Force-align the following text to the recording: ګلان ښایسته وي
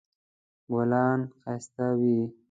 ګلان 0.71 1.19
ښایسته 1.41 1.87
وي 1.99 2.17